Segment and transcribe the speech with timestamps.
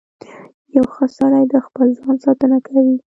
[0.75, 2.95] •یو ښه سړی د خپل ځان ساتنه کوي.